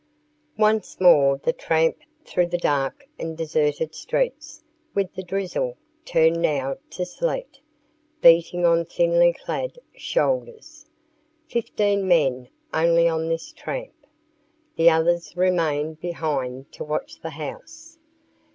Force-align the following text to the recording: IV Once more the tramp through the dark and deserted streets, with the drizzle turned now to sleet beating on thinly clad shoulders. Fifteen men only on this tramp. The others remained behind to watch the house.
IV 0.55 0.59
Once 0.59 0.99
more 0.99 1.37
the 1.43 1.53
tramp 1.53 1.95
through 2.25 2.47
the 2.47 2.57
dark 2.57 3.05
and 3.19 3.37
deserted 3.37 3.93
streets, 3.93 4.63
with 4.95 5.13
the 5.13 5.21
drizzle 5.21 5.77
turned 6.05 6.41
now 6.41 6.77
to 6.89 7.05
sleet 7.05 7.59
beating 8.19 8.65
on 8.65 8.83
thinly 8.83 9.31
clad 9.31 9.77
shoulders. 9.95 10.87
Fifteen 11.47 12.07
men 12.07 12.49
only 12.73 13.07
on 13.07 13.27
this 13.29 13.51
tramp. 13.53 13.93
The 14.75 14.89
others 14.89 15.37
remained 15.37 15.99
behind 15.99 16.71
to 16.71 16.83
watch 16.83 17.19
the 17.19 17.29
house. 17.29 17.99